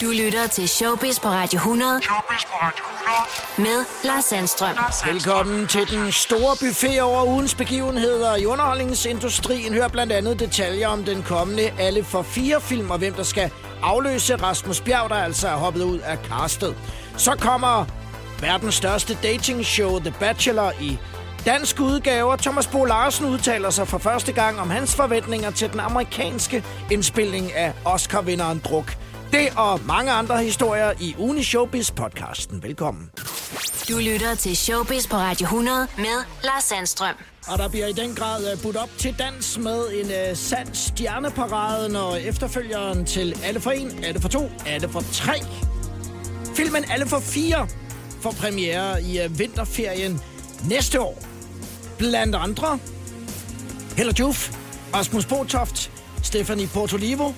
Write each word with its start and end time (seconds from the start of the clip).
Du 0.00 0.10
lytter 0.10 0.46
til 0.46 0.68
Showbiz 0.68 1.20
på 1.20 1.28
Radio 1.28 1.56
100. 1.56 2.00
Showbiz 2.02 2.44
på 2.44 2.56
Radio 2.62 2.84
100. 3.56 3.76
Med 3.76 3.84
Lars 4.04 4.24
Sandstrøm. 4.24 4.76
Velkommen 5.06 5.66
til 5.66 5.90
den 5.90 6.12
store 6.12 6.56
buffet 6.60 7.02
over 7.02 7.24
ugens 7.24 7.54
begivenheder 7.54 8.36
i 8.36 8.46
underholdningsindustrien. 8.46 9.74
Hør 9.74 9.88
blandt 9.88 10.12
andet 10.12 10.40
detaljer 10.40 10.88
om 10.88 11.04
den 11.04 11.22
kommende 11.22 11.72
Alle 11.78 12.04
for 12.04 12.22
fire 12.22 12.60
film, 12.60 12.90
og 12.90 12.98
hvem 12.98 13.14
der 13.14 13.22
skal 13.22 13.50
afløse 13.82 14.36
Rasmus 14.36 14.80
Bjerg, 14.80 15.10
der 15.10 15.16
altså 15.16 15.48
er 15.48 15.56
hoppet 15.56 15.82
ud 15.82 15.98
af 15.98 16.18
castet. 16.28 16.76
Så 17.16 17.36
kommer 17.40 17.84
verdens 18.40 18.74
største 18.74 19.18
datingshow, 19.22 19.98
The 19.98 20.14
Bachelor, 20.20 20.72
i 20.80 20.98
dansk 21.46 21.80
udgave, 21.80 22.30
og 22.30 22.38
Thomas 22.38 22.66
Bo 22.66 22.84
Larsen 22.84 23.26
udtaler 23.26 23.70
sig 23.70 23.88
for 23.88 23.98
første 23.98 24.32
gang 24.32 24.60
om 24.60 24.70
hans 24.70 24.94
forventninger 24.94 25.50
til 25.50 25.72
den 25.72 25.80
amerikanske 25.80 26.64
indspilning 26.90 27.52
af 27.52 27.72
Oscar-vinderen 27.84 28.58
Druk. 28.58 28.96
Det 29.34 29.52
og 29.56 29.80
mange 29.86 30.12
andre 30.12 30.42
historier 30.42 30.92
i 31.00 31.14
Uni 31.18 31.42
Showbiz 31.42 31.90
podcasten. 31.90 32.62
Velkommen. 32.62 33.10
Du 33.88 33.98
lytter 33.98 34.34
til 34.34 34.56
Showbiz 34.56 35.06
på 35.06 35.16
Radio 35.16 35.44
100 35.44 35.86
med 35.96 36.24
Lars 36.44 36.64
Sandstrøm. 36.64 37.14
Og 37.48 37.58
der 37.58 37.68
bliver 37.68 37.86
i 37.86 37.92
den 37.92 38.14
grad 38.14 38.52
uh, 38.52 38.62
budt 38.62 38.76
op 38.76 38.88
til 38.98 39.14
dans 39.18 39.58
med 39.58 39.92
en 39.92 40.06
uh, 40.06 40.36
sand 40.36 40.68
stjerneparade, 40.74 41.88
når 41.88 42.16
efterfølgeren 42.16 43.04
til 43.04 43.38
Alle 43.44 43.60
for 43.60 43.70
1, 43.70 43.96
Alle 44.04 44.20
for 44.20 44.28
2, 44.28 44.50
Alle 44.66 44.88
for 44.88 45.00
3. 45.12 45.32
Filmen 46.56 46.84
Alle 46.90 47.06
for 47.06 47.18
4 47.18 47.68
får 48.20 48.32
premiere 48.32 49.02
i 49.02 49.24
uh, 49.24 49.38
vinterferien 49.38 50.20
næste 50.68 51.00
år. 51.00 51.18
Blandt 51.98 52.36
andre 52.36 52.78
Hella 53.96 54.12
Juf, 54.18 54.50
Rasmus 54.94 55.26
Botoft, 55.26 55.90
Stefanie 56.22 56.66
Portolivo, 56.66 57.32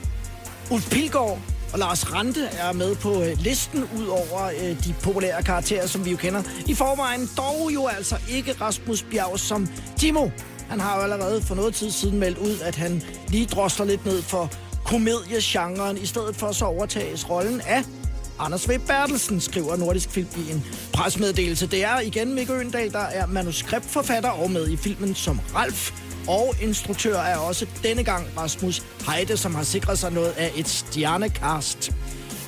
Ulf 0.70 0.90
Pilgaard 0.90 1.55
og 1.72 1.78
Lars 1.78 2.12
Rante 2.12 2.44
er 2.44 2.72
med 2.72 2.96
på 2.96 3.22
øh, 3.22 3.36
listen 3.38 3.84
ud 3.98 4.06
over 4.06 4.50
øh, 4.62 4.84
de 4.84 4.94
populære 5.02 5.42
karakterer, 5.42 5.86
som 5.86 6.04
vi 6.04 6.10
jo 6.10 6.16
kender. 6.16 6.42
I 6.66 6.74
forvejen 6.74 7.30
dog 7.36 7.70
jo 7.74 7.86
altså 7.86 8.16
ikke 8.30 8.52
Rasmus 8.60 9.02
Bjerg 9.02 9.40
som 9.40 9.68
Timo. 9.96 10.30
Han 10.68 10.80
har 10.80 10.96
jo 10.96 11.02
allerede 11.02 11.42
for 11.42 11.54
noget 11.54 11.74
tid 11.74 11.90
siden 11.90 12.18
meldt 12.18 12.38
ud, 12.38 12.60
at 12.60 12.74
han 12.74 13.02
lige 13.28 13.46
drosler 13.46 13.86
lidt 13.86 14.06
ned 14.06 14.22
for 14.22 14.50
komediegenren, 14.84 15.98
i 15.98 16.06
stedet 16.06 16.36
for 16.36 16.52
så 16.52 16.64
overtages 16.64 17.30
rollen 17.30 17.60
af 17.60 17.82
Anders 18.38 18.68
V. 18.68 18.78
Bertelsen, 18.86 19.40
skriver 19.40 19.76
Nordisk 19.76 20.10
Film 20.10 20.28
i 20.36 20.52
en 20.52 20.64
presmeddelelse. 20.92 21.66
Det 21.66 21.84
er 21.84 22.00
igen 22.00 22.34
Mikke 22.34 22.52
Øndal, 22.52 22.92
der 22.92 22.98
er 22.98 23.26
manuskriptforfatter 23.26 24.30
og 24.30 24.50
med 24.50 24.68
i 24.68 24.76
filmen 24.76 25.14
som 25.14 25.40
Ralf. 25.54 25.92
Og 26.28 26.54
instruktør 26.62 27.18
er 27.18 27.36
også 27.36 27.66
denne 27.82 28.04
gang 28.04 28.26
Rasmus 28.38 28.82
Heide, 29.08 29.36
som 29.36 29.54
har 29.54 29.62
sikret 29.62 29.98
sig 29.98 30.12
noget 30.12 30.34
af 30.36 30.52
et 30.56 30.68
stjernekast. 30.68 31.92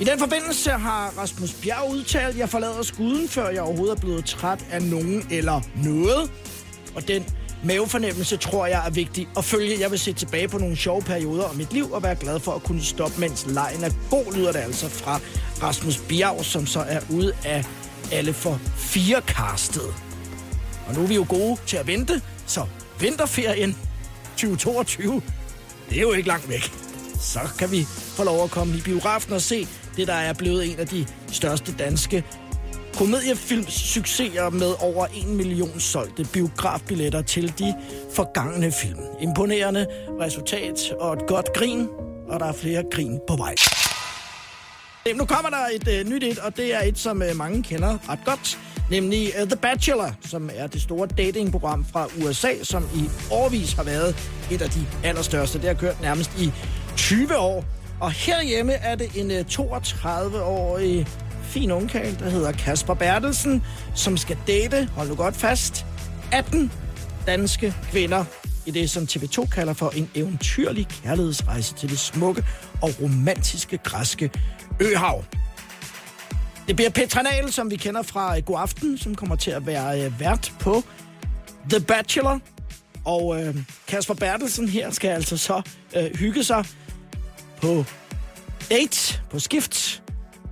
I 0.01 0.05
den 0.05 0.19
forbindelse 0.19 0.71
har 0.71 1.13
Rasmus 1.19 1.55
Bjerg 1.63 1.91
udtalt, 1.91 2.27
at 2.27 2.39
jeg 2.39 2.49
forlader 2.49 2.83
skuden, 2.83 3.29
før 3.29 3.49
jeg 3.49 3.63
overhovedet 3.63 3.97
er 3.97 4.01
blevet 4.01 4.25
træt 4.25 4.65
af 4.71 4.83
nogen 4.83 5.27
eller 5.31 5.61
noget. 5.85 6.31
Og 6.95 7.09
den 7.09 7.25
mavefornemmelse 7.65 8.37
tror 8.37 8.67
jeg 8.67 8.87
er 8.87 8.91
vigtig 8.91 9.29
at 9.37 9.45
følge. 9.45 9.81
Jeg 9.81 9.91
vil 9.91 9.99
se 9.99 10.13
tilbage 10.13 10.49
på 10.49 10.59
nogle 10.59 10.77
sjove 10.77 11.03
perioder 11.03 11.45
af 11.45 11.55
mit 11.55 11.73
liv 11.73 11.93
og 11.93 12.03
være 12.03 12.17
glad 12.17 12.41
for 12.41 12.53
at 12.53 12.63
kunne 12.63 12.83
stoppe, 12.83 13.21
mens 13.21 13.47
lejen 13.47 13.85
er 13.85 13.91
god, 14.11 14.35
lyder 14.35 14.53
det 14.53 14.59
altså 14.59 14.89
fra 14.89 15.21
Rasmus 15.63 15.99
Bjerg, 16.09 16.45
som 16.45 16.67
så 16.67 16.81
er 16.81 17.01
ude 17.11 17.33
af 17.45 17.65
alle 18.13 18.33
for 18.33 18.61
fire 18.77 19.23
kastet. 19.23 19.95
Og 20.89 20.95
nu 20.95 21.03
er 21.03 21.07
vi 21.07 21.15
jo 21.15 21.27
gode 21.29 21.57
til 21.67 21.77
at 21.77 21.87
vente, 21.87 22.23
så 22.47 22.67
vinterferien 23.01 23.77
2022, 24.37 25.23
det 25.91 25.99
er 25.99 26.03
jo 26.03 26.13
ikke 26.13 26.29
langt 26.29 26.49
væk. 26.49 26.73
Så 27.21 27.41
kan 27.59 27.71
vi 27.71 27.85
få 27.89 28.25
lov 28.25 28.45
at 28.45 28.51
komme 28.51 28.77
i 28.77 28.81
biografen 28.81 29.33
og 29.33 29.41
se 29.41 29.69
det, 29.97 30.07
der 30.07 30.15
er 30.15 30.33
blevet 30.33 30.73
en 30.73 30.79
af 30.79 30.87
de 30.87 31.07
største 31.33 31.75
danske 31.79 32.25
komediefilms 32.99 33.73
succeser 33.73 34.51
med 34.51 34.75
over 34.81 35.07
1 35.07 35.27
million 35.27 35.81
solgte 35.81 36.27
biografbilletter 36.33 37.23
til 37.23 37.59
de 37.59 37.75
forgangne 38.15 38.73
film. 38.73 39.01
Imponerende 39.21 39.87
resultat 40.21 40.93
og 41.01 41.13
et 41.13 41.27
godt 41.27 41.53
grin, 41.55 41.89
og 42.29 42.41
der 42.41 42.47
er 42.47 42.53
flere 42.53 42.85
grin 42.93 43.21
på 43.29 43.37
vej. 43.37 43.55
Nu 45.15 45.25
kommer 45.25 45.51
der 45.51 45.67
et 45.73 46.01
uh, 46.01 46.11
nyt 46.11 46.23
et, 46.23 46.39
og 46.39 46.57
det 46.57 46.75
er 46.75 46.81
et, 46.81 46.99
som 46.99 47.23
uh, 47.31 47.37
mange 47.37 47.63
kender 47.63 47.99
ret 48.09 48.21
godt, 48.25 48.59
nemlig 48.91 49.33
uh, 49.43 49.49
The 49.49 49.57
Bachelor, 49.57 50.13
som 50.27 50.51
er 50.55 50.67
det 50.67 50.83
store 50.83 51.07
datingprogram 51.07 51.85
fra 51.93 52.07
USA, 52.25 52.53
som 52.63 52.89
i 52.95 53.05
årvis 53.31 53.73
har 53.73 53.83
været 53.83 54.31
et 54.51 54.63
af 54.63 54.71
de 54.71 54.87
allerstørste. 55.05 55.59
Det 55.59 55.67
har 55.67 55.75
kørt 55.75 56.01
nærmest 56.01 56.41
i 56.41 56.53
20 56.97 57.39
år. 57.39 57.65
Og 58.01 58.11
herhjemme 58.11 58.73
er 58.73 58.95
det 58.95 59.11
en 59.17 59.31
øh, 59.31 59.45
uh, 59.59 59.77
32-årig 59.77 61.07
fin 61.43 61.71
ungkald, 61.71 62.17
der 62.17 62.31
hedder 62.31 62.53
Kasper 62.53 62.95
Bertelsen, 62.95 63.63
som 63.95 64.17
skal 64.17 64.39
date, 64.47 64.89
hold 64.95 65.09
nu 65.09 65.15
godt 65.15 65.37
fast, 65.37 65.87
18 66.33 66.73
danske 67.27 67.75
kvinder 67.83 68.25
i 68.67 68.71
det, 68.71 68.91
som 68.91 69.03
TV2 69.03 69.49
kalder 69.49 69.73
for 69.73 69.91
en 69.91 70.11
eventyrlig 70.15 70.89
kærlighedsrejse 70.89 71.75
til 71.75 71.91
det 71.91 71.99
smukke 71.99 72.45
og 72.83 72.91
romantiske 73.03 73.79
græske 73.79 74.31
øhav. 74.81 75.25
Det 76.69 76.77
bliver 76.77 76.91
Petra 76.91 77.23
Nahl, 77.23 77.53
som 77.53 77.71
vi 77.71 77.77
kender 77.77 78.03
fra 78.03 78.37
øh, 78.37 78.43
God 78.43 78.57
Aften, 78.61 78.99
som 78.99 79.15
kommer 79.15 79.37
til 79.37 79.51
at 79.51 79.67
være 79.67 80.05
øh, 80.05 80.21
vært 80.21 80.53
på 80.61 80.83
The 81.71 81.81
Bachelor. 81.81 82.41
Og 83.05 83.43
øh, 83.43 83.57
Kasper 83.87 84.15
Bertelsen 84.15 84.69
her 84.69 84.91
skal 84.91 85.09
altså 85.09 85.37
så 85.37 85.63
øh, 85.97 86.17
hygge 86.17 86.45
sig 86.45 86.65
på 87.63 87.85
date, 88.71 89.21
på 89.31 89.39
skift 89.39 90.03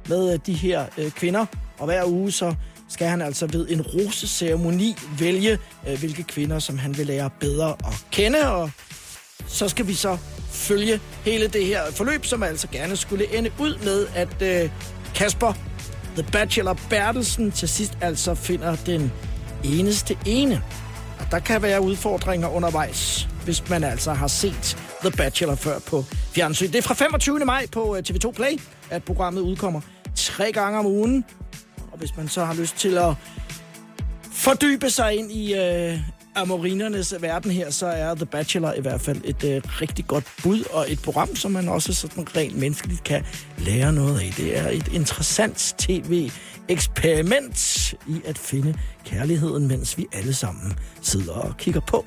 med 0.09 0.33
øh, 0.33 0.39
de 0.47 0.53
her 0.53 0.87
øh, 0.99 1.11
kvinder. 1.11 1.47
Og 1.79 1.87
hver 1.87 2.05
uge 2.05 2.33
så 2.33 2.55
skal 2.89 3.09
han 3.09 3.23
altså 3.23 3.47
ved 3.47 3.69
en 3.69 3.83
roseceremoni 3.83 4.97
vælge, 5.19 5.59
øh, 5.89 5.99
hvilke 5.99 6.23
kvinder, 6.23 6.59
som 6.59 6.79
han 6.79 6.99
vil 6.99 7.07
lære 7.07 7.31
bedre 7.41 7.71
at 7.71 8.07
kende. 8.11 8.53
Og 8.53 8.71
så 9.47 9.69
skal 9.69 9.87
vi 9.87 9.95
så 9.95 10.19
følge 10.51 11.01
hele 11.25 11.49
det 11.49 11.67
her 11.67 11.91
forløb, 11.91 12.25
som 12.25 12.43
altså 12.43 12.69
gerne 12.69 12.97
skulle 12.97 13.39
ende 13.39 13.51
ud 13.59 13.79
med, 13.85 14.07
at 14.15 14.43
øh, 14.43 14.71
Kasper, 15.15 15.53
The 16.17 16.27
Bachelor 16.33 16.79
Bertelsen, 16.91 17.53
til 17.53 17.69
sidst 17.69 17.99
altså 18.01 18.35
finder 18.35 18.77
den 18.87 19.13
eneste 19.65 20.19
ene. 20.27 20.63
Og 21.21 21.27
der 21.31 21.39
kan 21.39 21.63
være 21.63 21.81
udfordringer 21.81 22.49
undervejs, 22.49 23.29
hvis 23.45 23.71
man 23.71 23.85
altså 23.85 24.13
har 24.13 24.27
set 24.27 24.77
The 25.01 25.11
Bachelor 25.17 25.55
før 25.55 25.79
på 25.79 26.05
fjernsyn. 26.35 26.67
Det 26.67 26.77
er 26.77 26.83
fra 26.83 26.95
25. 26.95 27.39
maj 27.39 27.67
på 27.73 27.97
øh, 27.97 28.03
TV2 28.09 28.31
Play, 28.31 28.61
at 28.91 29.05
programmet 29.05 29.41
udkommer 29.41 29.81
tre 30.15 30.53
gange 30.53 30.79
om 30.79 30.87
ugen. 30.87 31.25
Og 31.93 31.99
hvis 31.99 32.17
man 32.17 32.29
så 32.29 32.45
har 32.45 32.55
lyst 32.55 32.77
til 32.77 32.99
at 32.99 33.15
fordybe 34.33 34.91
sig 34.91 35.17
ind 35.17 35.33
i 35.33 35.55
øh, 35.55 35.99
amorinernes 36.37 37.15
verden 37.21 37.51
her, 37.51 37.71
så 37.71 37.87
er 37.87 38.15
The 38.15 38.27
Bachelor 38.27 38.73
i 38.73 38.81
hvert 38.81 39.01
fald 39.01 39.21
et 39.25 39.45
øh, 39.45 39.63
rigtig 39.81 40.07
godt 40.07 40.25
bud 40.43 40.65
og 40.73 40.93
et 40.93 41.03
program, 41.03 41.37
som 41.37 41.51
man 41.51 41.69
også 41.69 41.95
sådan 41.95 42.37
rent 42.37 42.59
menneskeligt 42.59 43.05
kan 43.05 43.25
lære 43.59 43.93
noget 43.93 44.21
af. 44.21 44.33
Det 44.37 44.59
er 44.59 44.69
et 44.69 44.89
interessant 44.93 45.75
tv-eksperiment 45.79 47.93
i 48.09 48.21
at 48.25 48.39
finde 48.39 48.75
kærligheden, 49.05 49.69
mens 49.69 49.99
vi 49.99 50.07
alle 50.13 50.35
sammen 50.35 50.79
sidder 51.03 51.33
og 51.33 51.57
kigger 51.57 51.81
på. 51.81 52.05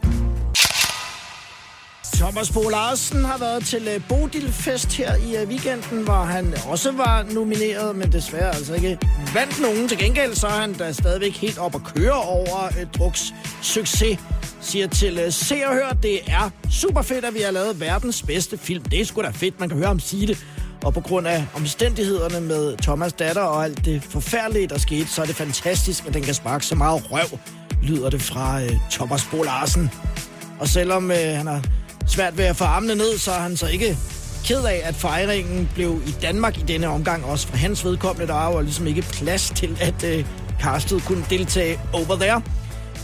Thomas 2.20 2.52
Bo 2.52 2.70
Larsen 2.70 3.26
har 3.26 3.38
været 3.38 3.66
til 3.66 3.88
øh, 3.88 4.02
Bodilfest 4.10 4.94
her 4.94 5.16
i 5.16 5.38
øh, 5.38 5.48
weekenden, 5.48 6.04
hvor 6.04 6.14
han 6.24 6.54
også 6.68 6.92
var 6.92 7.26
nomineret, 7.32 7.96
men 7.96 8.12
desværre 8.12 8.56
altså 8.56 8.74
ikke 8.74 9.00
vandt 9.34 9.62
nogen. 9.62 9.88
Til 9.88 9.98
gengæld 9.98 10.36
så 10.36 10.48
er 10.48 10.52
han 10.52 10.74
da 10.74 10.92
stadigvæk 10.92 11.34
helt 11.34 11.58
op 11.58 11.76
at 11.76 11.82
køre 11.96 12.14
over 12.14 12.66
øh, 12.66 12.82
uh, 12.82 12.92
Druks 12.98 13.34
succes. 13.62 14.20
Siger 14.62 14.88
til 14.88 15.34
Se 15.34 15.56
og 15.68 15.74
Hør, 15.74 15.90
det 16.04 16.20
er 16.28 16.50
super 16.72 17.02
fedt, 17.02 17.26
at 17.26 17.34
vi 17.34 17.40
har 17.40 17.52
lavet 17.52 17.80
verdens 17.80 18.24
bedste 18.24 18.58
film. 18.58 18.84
Det 18.84 19.02
er 19.02 19.06
sgu 19.06 19.22
da 19.22 19.30
fedt, 19.30 19.60
man 19.60 19.70
kan 19.70 19.78
høre 19.78 19.88
ham 19.88 20.00
sige 20.00 20.28
det. 20.28 20.46
Og 20.84 20.94
på 20.94 21.02
grund 21.02 21.28
af 21.28 21.46
omstændighederne 21.56 22.42
med 22.48 22.78
Thomas 22.78 23.14
datter 23.14 23.42
og 23.42 23.64
alt 23.64 23.86
det 23.86 24.04
forfærdelige, 24.04 24.68
der 24.68 24.78
skete, 24.78 25.08
så 25.08 25.22
er 25.22 25.26
det 25.26 25.36
fantastisk, 25.36 26.08
at 26.08 26.14
den 26.14 26.24
kan 26.24 26.34
sparke 26.34 26.66
så 26.66 26.76
meget 26.76 27.12
røv, 27.12 27.40
lyder 27.84 28.10
det 28.10 28.22
fra 28.22 28.62
øh, 28.62 28.72
Thomas 28.92 29.28
Bo 29.32 29.44
Larsen. 29.44 29.92
Og 30.60 30.68
selvom 30.68 31.12
øh, 31.12 31.18
han 31.18 31.48
har 31.48 31.62
svært 32.12 32.38
ved 32.38 32.46
at 32.46 32.56
få 32.56 32.64
armene 32.64 32.96
ned, 32.96 33.18
så 33.18 33.32
er 33.32 33.40
han 33.40 33.58
så 33.58 33.68
ikke 33.68 33.98
ked 34.46 34.64
af, 34.64 34.82
at 34.84 34.96
fejringen 34.96 35.70
blev 35.76 36.02
i 36.08 36.12
Danmark 36.22 36.58
i 36.58 36.62
denne 36.62 36.88
omgang, 36.88 37.26
også 37.26 37.48
for 37.48 37.58
hans 37.58 37.86
vedkommende. 37.86 38.28
Der 38.28 38.34
var 38.34 38.52
jo 38.52 38.62
ligesom 38.62 38.88
ikke 38.88 39.02
plads 39.02 39.54
til, 39.56 39.78
at 39.82 40.04
øh, 40.04 40.26
castet 40.62 41.04
kunne 41.06 41.26
deltage 41.30 41.80
over 41.94 42.16
there. 42.16 42.42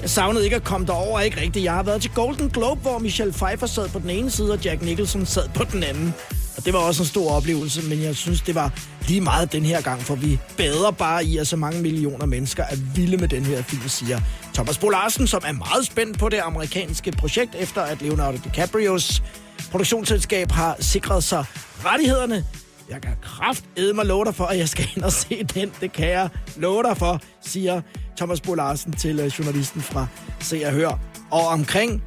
Jeg 0.01 0.09
savnede 0.09 0.43
ikke 0.43 0.55
at 0.55 0.63
komme 0.63 0.87
derover, 0.87 1.19
ikke 1.19 1.41
rigtigt. 1.41 1.65
Jeg 1.65 1.73
har 1.73 1.83
været 1.83 2.01
til 2.01 2.11
Golden 2.11 2.49
Globe, 2.49 2.81
hvor 2.81 2.99
Michelle 2.99 3.33
Pfeiffer 3.33 3.67
sad 3.67 3.89
på 3.89 3.99
den 3.99 4.09
ene 4.09 4.31
side, 4.31 4.53
og 4.53 4.59
Jack 4.65 4.81
Nicholson 4.81 5.25
sad 5.25 5.49
på 5.53 5.63
den 5.63 5.83
anden. 5.83 6.13
Og 6.57 6.65
det 6.65 6.73
var 6.73 6.79
også 6.79 7.03
en 7.03 7.07
stor 7.07 7.31
oplevelse, 7.31 7.89
men 7.89 8.01
jeg 8.01 8.15
synes, 8.15 8.41
det 8.41 8.55
var 8.55 8.71
lige 9.07 9.21
meget 9.21 9.51
den 9.51 9.65
her 9.65 9.81
gang, 9.81 10.01
for 10.01 10.15
vi 10.15 10.39
bader 10.57 10.91
bare 10.91 11.25
i, 11.25 11.37
at 11.37 11.47
så 11.47 11.55
mange 11.55 11.81
millioner 11.81 12.25
mennesker 12.25 12.63
er 12.63 12.75
vilde 12.95 13.17
med 13.17 13.27
den 13.27 13.45
her 13.45 13.61
film, 13.61 13.87
siger 13.87 14.19
Thomas 14.53 14.77
Bo 14.77 14.89
Larsen, 14.89 15.27
som 15.27 15.41
er 15.45 15.51
meget 15.51 15.85
spændt 15.85 16.19
på 16.19 16.29
det 16.29 16.39
amerikanske 16.43 17.11
projekt, 17.11 17.55
efter 17.55 17.81
at 17.81 18.01
Leonardo 18.01 18.37
DiCaprios 18.43 19.23
produktionsselskab 19.71 20.51
har 20.51 20.75
sikret 20.79 21.23
sig 21.23 21.45
rettighederne 21.85 22.45
Jeg 22.89 23.01
kan 23.01 23.11
kraft 23.21 23.63
mig 23.95 24.05
love 24.05 24.25
dig 24.25 24.35
for, 24.35 24.45
at 24.45 24.57
jeg 24.57 24.69
skal 24.69 24.87
ind 24.95 25.03
og 25.03 25.11
se 25.11 25.43
den. 25.53 25.71
Det 25.81 25.91
kan 25.91 26.09
jeg 26.09 26.29
love 26.57 26.83
dig 26.83 26.97
for, 26.97 27.21
siger 27.41 27.81
Thomas 28.17 28.41
Bo 28.41 28.53
Larsen 28.53 28.93
til 28.93 29.19
øh, 29.19 29.25
journalisten 29.25 29.81
fra 29.81 30.07
Se 30.39 30.61
og 30.65 30.71
Hør. 30.71 30.99
Og 31.31 31.47
omkring 31.47 32.03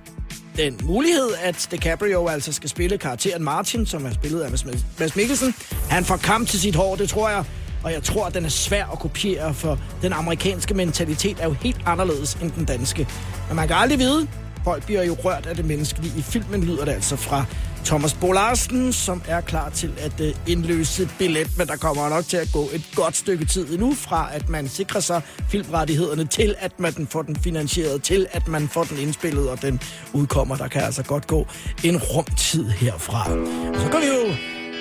den 0.58 0.80
mulighed, 0.82 1.30
at 1.42 1.68
DiCaprio 1.70 2.28
altså 2.28 2.52
skal 2.52 2.70
spille 2.70 2.98
karakteren 2.98 3.42
Martin, 3.42 3.86
som 3.86 4.06
er 4.06 4.10
spillet 4.10 4.40
af 4.40 4.50
Mads 4.98 5.16
Mikkelsen. 5.16 5.54
Han 5.90 6.04
får 6.04 6.16
kamp 6.16 6.48
til 6.48 6.60
sit 6.60 6.74
hår, 6.74 6.96
det 6.96 7.08
tror 7.08 7.28
jeg. 7.28 7.44
Og 7.84 7.92
jeg 7.92 8.02
tror, 8.02 8.26
at 8.26 8.34
den 8.34 8.44
er 8.44 8.48
svær 8.48 8.86
at 8.92 8.98
kopiere, 8.98 9.54
for 9.54 9.78
den 10.02 10.12
amerikanske 10.12 10.74
mentalitet 10.74 11.36
er 11.40 11.44
jo 11.44 11.52
helt 11.52 11.80
anderledes 11.86 12.34
end 12.34 12.50
den 12.50 12.64
danske. 12.64 13.08
Men 13.48 13.56
man 13.56 13.68
kan 13.68 13.76
aldrig 13.76 13.98
vide. 13.98 14.28
Folk 14.64 14.86
bliver 14.86 15.02
jo 15.02 15.16
rørt 15.24 15.46
af 15.46 15.56
det 15.56 15.64
menneskelige. 15.64 16.12
I 16.18 16.22
filmen 16.22 16.64
lyder 16.64 16.84
det 16.84 16.92
altså 16.92 17.16
fra 17.16 17.44
Thomas 17.88 18.14
Bo 18.14 18.32
Larsen, 18.32 18.92
som 18.92 19.22
er 19.28 19.40
klar 19.40 19.68
til 19.68 19.92
at 19.98 20.20
øh, 20.20 20.34
indløse 20.46 21.08
billet, 21.18 21.58
men 21.58 21.66
der 21.66 21.76
kommer 21.76 22.08
nok 22.08 22.24
til 22.24 22.36
at 22.36 22.48
gå 22.52 22.62
et 22.72 22.90
godt 22.94 23.16
stykke 23.16 23.44
tid 23.44 23.72
endnu 23.72 23.94
fra, 23.94 24.28
at 24.32 24.48
man 24.48 24.68
sikrer 24.68 25.00
sig 25.00 25.22
filmrettighederne, 25.50 26.24
til 26.26 26.54
at 26.58 26.80
man 26.80 27.06
får 27.10 27.22
den 27.22 27.36
finansieret, 27.36 28.02
til 28.02 28.26
at 28.32 28.48
man 28.48 28.68
får 28.68 28.84
den 28.84 28.98
indspillet, 28.98 29.50
og 29.50 29.62
den 29.62 29.80
udkommer. 30.12 30.56
Der 30.56 30.68
kan 30.68 30.82
altså 30.82 31.02
godt 31.02 31.26
gå 31.26 31.46
en 31.84 31.96
rumtid 31.96 32.68
herfra. 32.68 33.32
Og 33.74 33.80
så 33.80 33.88
kan 33.88 34.00
vi 34.00 34.06
jo 34.06 34.34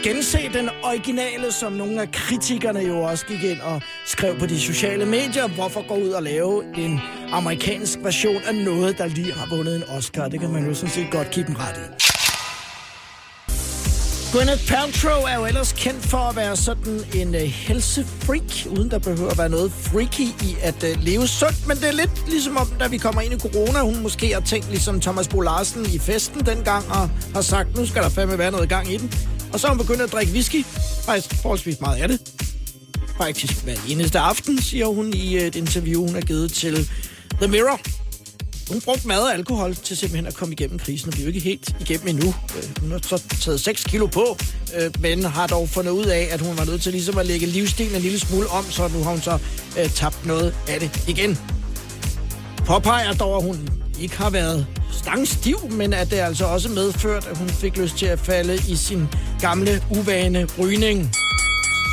gense 0.03 0.37
den 0.53 0.69
originale, 0.83 1.51
som 1.51 1.71
nogle 1.71 2.01
af 2.01 2.11
kritikerne 2.11 2.79
jo 2.79 2.99
også 3.01 3.25
gik 3.25 3.43
ind 3.43 3.59
og 3.59 3.81
skrev 4.05 4.39
på 4.39 4.45
de 4.45 4.59
sociale 4.59 5.05
medier. 5.05 5.47
Hvorfor 5.47 5.87
gå 5.87 5.95
ud 5.95 6.09
og 6.09 6.23
lave 6.23 6.77
en 6.77 6.99
amerikansk 7.31 7.99
version 8.03 8.41
af 8.47 8.55
noget, 8.55 8.97
der 8.97 9.05
lige 9.07 9.33
har 9.33 9.55
vundet 9.55 9.75
en 9.75 9.83
Oscar? 9.97 10.27
Det 10.27 10.39
kan 10.39 10.49
man 10.49 10.65
jo 10.67 10.73
sådan 10.73 10.89
set 10.89 11.07
godt 11.11 11.31
kigge 11.31 11.55
ret 11.59 11.77
i. 11.77 12.06
Gwyneth 14.31 14.67
Paltrow 14.67 15.21
er 15.21 15.35
jo 15.35 15.45
ellers 15.45 15.73
kendt 15.73 16.05
for 16.05 16.17
at 16.17 16.35
være 16.35 16.55
sådan 16.55 16.99
en 17.15 17.35
uh, 17.35 17.41
helsefreak, 17.41 18.77
uden 18.77 18.91
der 18.91 18.99
behøver 18.99 19.31
at 19.31 19.37
være 19.37 19.49
noget 19.49 19.71
freaky 19.71 20.21
i 20.21 20.55
at 20.61 20.83
uh, 20.83 21.03
leve 21.03 21.27
sundt. 21.27 21.67
Men 21.67 21.77
det 21.77 21.87
er 21.87 21.91
lidt 21.91 22.29
ligesom 22.29 22.57
om, 22.57 22.67
da 22.79 22.87
vi 22.87 22.97
kommer 22.97 23.21
ind 23.21 23.33
i 23.33 23.39
corona, 23.39 23.79
hun 23.81 23.99
måske 23.99 24.33
har 24.33 24.41
tænkt 24.41 24.69
ligesom 24.69 25.01
Thomas 25.01 25.27
Bo 25.27 25.39
Larsen 25.41 25.85
i 25.85 25.99
festen 25.99 26.45
dengang, 26.45 26.85
og 26.89 27.09
har 27.33 27.41
sagt, 27.41 27.75
nu 27.77 27.85
skal 27.85 28.03
der 28.03 28.09
fandme 28.09 28.37
være 28.37 28.51
noget 28.51 28.69
gang 28.69 28.93
i 28.93 28.97
den. 28.97 29.13
Og 29.53 29.59
så 29.59 29.67
har 29.67 29.75
hun 29.75 29.85
begyndt 29.85 30.01
at 30.01 30.11
drikke 30.11 30.31
whisky. 30.31 30.65
Faktisk 31.05 31.41
forholdsvis 31.41 31.81
meget 31.81 32.01
af 32.01 32.07
det. 32.07 32.19
Faktisk 33.17 33.63
hver 33.63 33.75
eneste 33.89 34.19
aften, 34.19 34.61
siger 34.61 34.85
hun 34.85 35.13
i 35.13 35.37
et 35.37 35.55
interview, 35.55 36.05
hun 36.05 36.13
har 36.13 36.21
givet 36.21 36.53
til 36.53 36.89
The 37.41 37.47
Mirror. 37.47 38.06
Hun 38.69 38.81
brugte 38.81 39.07
mad 39.07 39.21
og 39.21 39.33
alkohol 39.33 39.75
til 39.75 39.97
simpelthen 39.97 40.25
at 40.27 40.35
komme 40.35 40.53
igennem 40.53 40.79
krisen, 40.79 41.09
og 41.09 41.17
vi 41.17 41.21
er 41.21 41.25
jo 41.25 41.27
ikke 41.27 41.39
helt 41.39 41.75
igennem 41.79 42.07
endnu. 42.07 42.27
Øh, 42.27 42.81
hun 42.81 42.91
har 42.91 42.99
så 43.03 43.23
taget 43.41 43.61
6 43.61 43.83
kilo 43.83 44.05
på, 44.07 44.37
øh, 44.77 44.91
men 44.99 45.23
har 45.23 45.47
dog 45.47 45.69
fundet 45.69 45.91
ud 45.91 46.05
af, 46.05 46.27
at 46.31 46.41
hun 46.41 46.57
var 46.57 46.65
nødt 46.65 46.81
til 46.81 46.91
ligesom 46.91 47.17
at 47.17 47.25
lægge 47.25 47.45
livsstilen 47.45 47.95
en 47.95 48.01
lille 48.01 48.19
smule 48.19 48.47
om, 48.47 48.63
så 48.63 48.87
nu 48.87 49.03
har 49.03 49.11
hun 49.11 49.21
så 49.21 49.39
øh, 49.79 49.89
tabt 49.89 50.25
noget 50.25 50.55
af 50.67 50.79
det 50.79 51.03
igen. 51.07 51.37
Påpeger 52.65 53.13
dog, 53.13 53.37
at 53.37 53.43
hun 53.43 53.69
ikke 54.01 54.17
har 54.17 54.29
været 54.29 54.67
stangstiv, 54.91 55.57
men 55.71 55.93
at 55.93 56.11
det 56.11 56.17
altså 56.17 56.45
også 56.45 56.69
medført, 56.69 57.27
at 57.27 57.37
hun 57.37 57.49
fik 57.49 57.77
lyst 57.77 57.97
til 57.97 58.05
at 58.05 58.19
falde 58.19 58.55
i 58.55 58.75
sin 58.75 59.07
gamle 59.41 59.83
uvane 59.97 60.47
rygning. 60.59 61.09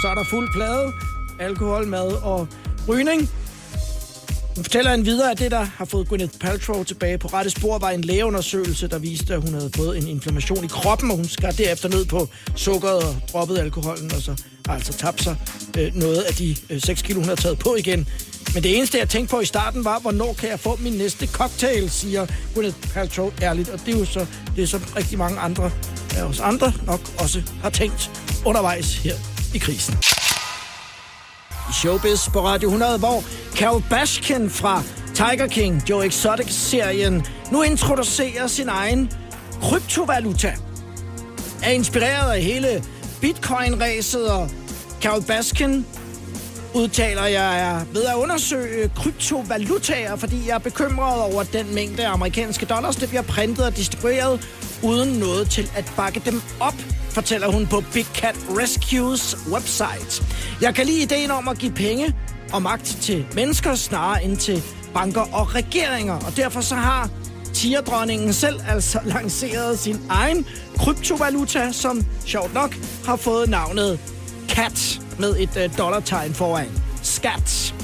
Så 0.03 0.09
er 0.09 0.15
der 0.15 0.25
fuld 0.31 0.49
plade, 0.55 0.93
alkohol, 1.39 1.87
mad 1.87 2.13
og 2.23 2.49
rygning. 2.89 3.31
Hun 4.55 4.65
fortæller 4.65 4.93
en 4.93 5.07
videre, 5.07 5.31
at 5.31 5.39
det, 5.39 5.51
der 5.51 5.67
har 5.77 5.85
fået 5.85 6.09
Gwyneth 6.09 6.39
Paltrow 6.39 6.83
tilbage 6.83 7.19
på 7.19 7.29
rette 7.29 7.51
spor, 7.51 7.79
var 7.79 7.91
en 7.91 8.01
lægeundersøgelse, 8.01 8.89
der 8.89 8.99
viste, 8.99 9.35
at 9.35 9.41
hun 9.41 9.55
havde 9.55 9.71
fået 9.77 9.99
en 9.99 10.09
inflammation 10.09 10.65
i 10.65 10.67
kroppen, 10.67 11.11
og 11.11 11.17
hun 11.17 11.25
skar 11.25 11.51
derefter 11.51 11.89
ned 11.89 12.05
på 12.05 12.29
sukkeret 12.57 13.03
og 13.03 13.17
droppede 13.33 13.61
alkoholen, 13.61 14.13
og 14.15 14.23
så 14.23 14.43
har 14.67 14.75
altså 14.75 14.93
tabt 14.93 15.23
sig 15.23 15.37
øh, 15.79 15.95
noget 15.95 16.23
af 16.23 16.35
de 16.35 16.57
øh, 16.71 16.81
6 16.81 17.03
kilo, 17.03 17.21
hun 17.21 17.29
har 17.29 17.35
taget 17.37 17.59
på 17.59 17.75
igen. 17.75 18.09
Men 18.55 18.63
det 18.63 18.77
eneste, 18.77 18.99
jeg 18.99 19.09
tænkte 19.09 19.31
på 19.31 19.41
i 19.41 19.45
starten, 19.45 19.85
var, 19.85 19.99
hvornår 19.99 20.33
kan 20.33 20.49
jeg 20.49 20.61
få 20.61 20.77
min 20.77 20.93
næste 20.93 21.27
cocktail, 21.27 21.91
siger 21.91 22.27
Gwyneth 22.55 22.93
Paltrow 22.93 23.33
ærligt. 23.43 23.69
Og 23.69 23.81
det 23.87 23.95
er 23.95 23.99
jo 23.99 24.05
så, 24.05 24.27
det 24.57 24.63
er 24.63 24.67
så 24.67 24.81
rigtig 24.97 25.19
mange 25.19 25.39
andre 25.39 25.71
af 26.17 26.23
os 26.23 26.41
andre 26.41 26.73
nok 26.87 27.01
også 27.19 27.43
har 27.63 27.71
tænkt 27.71 28.11
undervejs 28.45 28.97
her 28.97 29.15
i 29.55 29.59
krisen 29.59 29.95
i 31.71 31.73
Showbiz 31.73 32.29
på 32.29 32.41
Radio 32.41 32.69
100, 32.69 32.99
hvor 32.99 33.25
Carol 33.57 33.83
Baskin 33.91 34.51
fra 34.51 34.83
Tiger 35.15 35.47
King, 35.47 35.91
Joe 35.91 36.07
Exotic-serien, 36.07 37.27
nu 37.53 37.63
introducerer 37.63 38.47
sin 38.47 38.69
egen 38.69 39.13
kryptovaluta. 39.63 40.55
Er 41.63 41.71
inspireret 41.71 42.33
af 42.33 42.43
hele 42.43 42.85
Bitcoin-ræset, 43.21 44.33
og 44.33 44.51
Carol 45.03 45.23
Baskin 45.23 45.87
udtaler, 46.75 47.25
jeg 47.25 47.61
er 47.61 47.81
ved 47.93 48.05
at 48.05 48.15
undersøge 48.15 48.91
kryptovalutaer, 48.97 50.17
fordi 50.17 50.49
jeg 50.49 50.55
er 50.55 50.59
bekymret 50.59 51.23
over 51.23 51.43
den 51.43 51.75
mængde 51.75 52.07
amerikanske 52.07 52.67
dollars, 52.67 52.97
der 52.97 53.07
bliver 53.07 53.23
printet 53.23 53.65
og 53.65 53.77
distribueret, 53.77 54.49
uden 54.83 55.09
noget 55.09 55.51
til 55.51 55.71
at 55.77 55.93
bakke 55.97 56.23
dem 56.25 56.43
op 56.61 56.75
fortæller 57.15 57.49
hun 57.49 57.67
på 57.67 57.83
Big 57.93 58.07
Cat 58.15 58.37
Rescues 58.49 59.37
website. 59.53 60.25
Jeg 60.61 60.75
kan 60.75 60.87
lide 60.87 61.03
ideen 61.03 61.31
om 61.31 61.49
at 61.49 61.59
give 61.59 61.73
penge 61.73 62.15
og 62.53 62.63
magt 62.63 62.99
til 63.01 63.27
mennesker 63.35 63.75
snarere 63.75 64.25
end 64.25 64.37
til 64.37 64.63
banker 64.95 65.35
og 65.35 65.55
regeringer, 65.55 66.15
og 66.15 66.37
derfor 66.37 66.61
så 66.61 66.75
har 66.75 67.11
Tierdronningen 67.55 68.33
selv 68.33 68.61
altså 68.69 69.01
lanceret 69.15 69.79
sin 69.79 70.01
egen 70.11 70.47
kryptovaluta, 70.77 71.73
som 71.73 72.07
sjovt 72.27 72.55
nok 72.55 72.77
har 73.07 73.17
fået 73.17 73.49
navnet 73.49 74.01
CAT 74.49 75.01
med 75.19 75.37
et 75.39 75.71
uh, 75.71 75.79
dollartegn 75.79 76.35
foran. 76.35 76.83
Skat. 77.03 77.75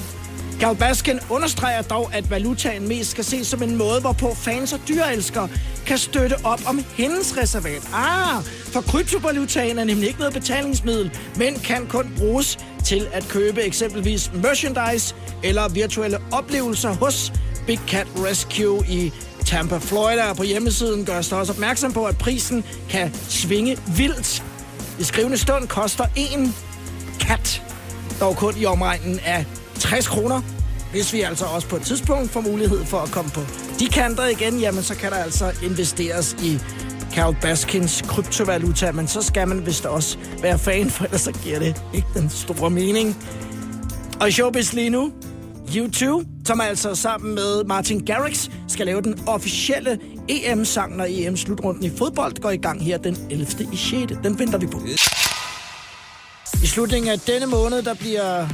Gal 0.59 0.75
Baskin 0.75 1.19
understreger 1.29 1.81
dog, 1.81 2.09
at 2.13 2.31
valutaen 2.31 2.87
mest 2.87 3.11
skal 3.11 3.23
ses 3.23 3.47
som 3.47 3.63
en 3.63 3.75
måde, 3.75 4.01
hvorpå 4.01 4.35
fans 4.35 4.73
og 4.73 4.79
dyreelskere 4.87 5.49
kan 5.85 5.97
støtte 5.97 6.35
op 6.43 6.61
om 6.65 6.83
hendes 6.97 7.37
reservat. 7.37 7.89
Ah, 7.93 8.43
for 8.71 8.81
kryptovalutaen 8.81 9.79
er 9.79 9.83
nemlig 9.83 10.07
ikke 10.07 10.19
noget 10.19 10.33
betalingsmiddel, 10.33 11.11
men 11.37 11.55
kan 11.55 11.87
kun 11.87 12.13
bruges 12.17 12.59
til 12.85 13.07
at 13.13 13.27
købe 13.29 13.61
eksempelvis 13.61 14.31
merchandise 14.33 15.15
eller 15.43 15.69
virtuelle 15.69 16.17
oplevelser 16.31 16.93
hos 16.93 17.33
Big 17.67 17.79
Cat 17.87 18.07
Rescue 18.17 18.83
i 18.87 19.13
Tampa, 19.45 19.77
Florida. 19.77 20.33
På 20.33 20.43
hjemmesiden 20.43 21.05
gør 21.05 21.21
der 21.21 21.35
også 21.35 21.53
opmærksom 21.53 21.93
på, 21.93 22.05
at 22.05 22.17
prisen 22.17 22.63
kan 22.89 23.13
svinge 23.29 23.77
vildt. 23.97 24.43
I 24.99 25.03
skrivende 25.03 25.37
stund 25.37 25.67
koster 25.67 26.05
en 26.15 26.55
kat 27.19 27.63
dog 28.19 28.37
kun 28.37 28.53
i 28.57 28.65
omregnen 28.65 29.19
af 29.25 29.45
60 29.79 30.07
kroner. 30.07 30.41
Hvis 30.91 31.13
vi 31.13 31.21
altså 31.21 31.45
også 31.45 31.67
på 31.67 31.75
et 31.75 31.81
tidspunkt 31.81 32.31
får 32.31 32.41
mulighed 32.41 32.85
for 32.85 32.97
at 32.97 33.11
komme 33.11 33.31
på 33.31 33.41
de 33.79 33.87
kanter 33.87 34.27
igen, 34.27 34.59
jamen 34.59 34.83
så 34.83 34.95
kan 34.95 35.11
der 35.11 35.17
altså 35.17 35.51
investeres 35.63 36.35
i 36.43 36.59
Carol 37.13 37.35
Baskins 37.41 38.01
kryptovaluta, 38.07 38.91
men 38.91 39.07
så 39.07 39.21
skal 39.21 39.47
man 39.47 39.65
vist 39.65 39.85
også 39.85 40.17
være 40.41 40.59
fan, 40.59 40.89
for 40.89 41.03
ellers 41.05 41.21
så 41.21 41.31
giver 41.31 41.59
det 41.59 41.83
ikke 41.93 42.07
den 42.13 42.29
store 42.29 42.69
mening. 42.69 43.17
Og 44.21 44.27
i 44.27 44.31
showbiz 44.31 44.73
lige 44.73 44.89
nu, 44.89 45.11
U2, 45.67 46.25
som 46.45 46.61
altså 46.61 46.95
sammen 46.95 47.35
med 47.35 47.63
Martin 47.63 48.05
Garrix 48.05 48.49
skal 48.67 48.85
lave 48.85 49.01
den 49.01 49.19
officielle 49.27 49.99
EM-sang, 50.29 50.97
når 50.97 51.05
EM-slutrunden 51.09 51.83
i 51.83 51.91
fodbold 51.97 52.41
går 52.41 52.51
i 52.51 52.57
gang 52.57 52.83
her 52.83 52.97
den 52.97 53.17
11. 53.29 53.45
i 53.73 53.77
6. 53.77 54.13
Den 54.23 54.39
venter 54.39 54.57
vi 54.57 54.67
på. 54.67 54.81
I 56.63 56.67
slutningen 56.67 57.11
af 57.11 57.19
denne 57.19 57.45
måned, 57.45 57.83
der 57.83 57.93
bliver 57.93 58.47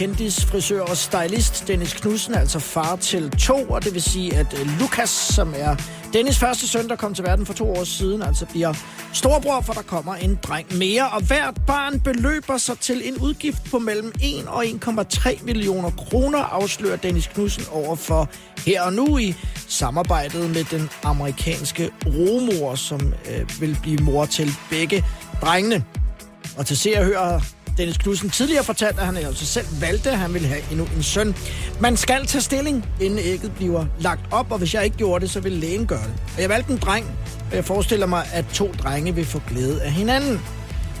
kendis, 0.00 0.44
frisør 0.44 0.82
og 0.82 0.96
stylist 0.96 1.68
Dennis 1.68 1.92
Knudsen, 1.92 2.34
altså 2.34 2.58
far 2.58 2.96
til 2.96 3.30
to, 3.30 3.54
og 3.54 3.84
det 3.84 3.94
vil 3.94 4.02
sige, 4.02 4.36
at 4.36 4.60
øh, 4.60 4.80
Lukas, 4.80 5.10
som 5.10 5.54
er 5.56 5.76
Dennis 6.12 6.38
første 6.38 6.68
søn, 6.68 6.88
der 6.88 6.96
kom 6.96 7.14
til 7.14 7.24
verden 7.24 7.46
for 7.46 7.52
to 7.52 7.70
år 7.70 7.84
siden, 7.84 8.22
altså 8.22 8.46
bliver 8.46 8.74
storbror, 9.12 9.60
for 9.60 9.72
der 9.72 9.82
kommer 9.82 10.14
en 10.14 10.38
dreng 10.42 10.78
mere, 10.78 11.08
og 11.08 11.22
hvert 11.22 11.60
barn 11.66 12.00
beløber 12.00 12.58
sig 12.58 12.78
til 12.78 13.08
en 13.08 13.18
udgift 13.18 13.70
på 13.70 13.78
mellem 13.78 14.12
1 14.22 14.46
og 14.46 14.64
1,3 14.64 15.44
millioner 15.44 15.90
kroner, 15.90 16.38
afslører 16.38 16.96
Dennis 16.96 17.26
Knudsen 17.26 17.64
over 17.72 17.96
for 17.96 18.28
her 18.66 18.82
og 18.82 18.92
nu 18.92 19.18
i 19.18 19.34
samarbejdet 19.68 20.50
med 20.50 20.64
den 20.64 20.90
amerikanske 21.02 21.90
romor, 22.06 22.74
som 22.74 23.14
øh, 23.30 23.60
vil 23.60 23.78
blive 23.82 23.98
mor 23.98 24.24
til 24.24 24.50
begge 24.70 25.04
drengene. 25.40 25.84
Og 26.58 26.66
til 26.66 26.76
se 26.76 26.92
og 26.96 27.04
høre 27.04 27.40
Dennis 27.80 27.96
Knudsen 27.96 28.30
tidligere 28.30 28.64
fortalt, 28.64 28.98
at 28.98 29.06
han 29.06 29.16
altså 29.16 29.46
selv 29.46 29.66
valgte, 29.80 30.10
at 30.10 30.18
han 30.18 30.34
ville 30.34 30.48
have 30.48 30.62
endnu 30.70 30.88
en 30.96 31.02
søn. 31.02 31.34
Man 31.80 31.96
skal 31.96 32.26
tage 32.26 32.42
stilling, 32.42 32.86
inden 33.00 33.18
ægget 33.18 33.52
bliver 33.52 33.84
lagt 34.00 34.20
op, 34.30 34.52
og 34.52 34.58
hvis 34.58 34.74
jeg 34.74 34.84
ikke 34.84 34.96
gjorde 34.96 35.22
det, 35.22 35.30
så 35.30 35.40
ville 35.40 35.58
lægen 35.58 35.86
gøre 35.86 36.02
det. 36.02 36.14
Og 36.36 36.40
jeg 36.40 36.48
valgte 36.48 36.72
en 36.72 36.78
dreng, 36.78 37.06
og 37.50 37.56
jeg 37.56 37.64
forestiller 37.64 38.06
mig, 38.06 38.26
at 38.32 38.44
to 38.52 38.72
drenge 38.82 39.14
vil 39.14 39.24
få 39.26 39.42
glæde 39.48 39.82
af 39.82 39.92
hinanden. 39.92 40.40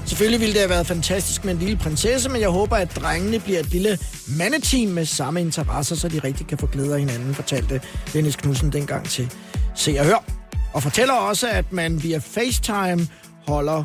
Selvfølgelig 0.06 0.40
ville 0.40 0.52
det 0.52 0.60
have 0.60 0.70
været 0.70 0.86
fantastisk 0.86 1.44
med 1.44 1.52
en 1.52 1.58
lille 1.58 1.76
prinsesse, 1.76 2.28
men 2.28 2.40
jeg 2.40 2.48
håber, 2.48 2.76
at 2.76 2.96
drengene 2.96 3.40
bliver 3.40 3.58
et 3.60 3.70
lille 3.70 3.98
mandeteam 4.26 4.88
med 4.88 5.04
samme 5.04 5.40
interesser, 5.40 5.96
så 5.96 6.08
de 6.08 6.18
rigtig 6.18 6.46
kan 6.46 6.58
få 6.58 6.66
glæde 6.66 6.94
af 6.94 7.00
hinanden, 7.00 7.34
fortalte 7.34 7.80
Dennis 8.12 8.36
Knudsen 8.36 8.72
dengang 8.72 9.08
til 9.08 9.32
Se 9.74 9.96
og 9.98 10.04
Hør. 10.04 10.24
Og 10.72 10.82
fortæller 10.82 11.14
også, 11.14 11.48
at 11.48 11.72
man 11.72 12.02
via 12.02 12.18
FaceTime 12.18 13.08
holder 13.46 13.84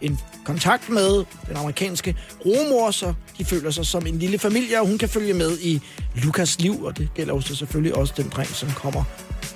en 0.00 0.18
kontakt 0.44 0.88
med 0.88 1.24
den 1.48 1.56
amerikanske 1.56 2.16
romor, 2.46 2.90
så 2.90 3.14
de 3.38 3.44
føler 3.44 3.70
sig 3.70 3.86
som 3.86 4.06
en 4.06 4.18
lille 4.18 4.38
familie, 4.38 4.80
og 4.80 4.86
hun 4.86 4.98
kan 4.98 5.08
følge 5.08 5.34
med 5.34 5.58
i 5.58 5.80
Lukas 6.14 6.60
liv, 6.60 6.84
og 6.84 6.98
det 6.98 7.08
gælder 7.14 7.34
også 7.34 7.54
selvfølgelig 7.54 7.96
også 7.96 8.14
den 8.16 8.28
dreng, 8.28 8.48
som 8.48 8.70
kommer 8.70 9.04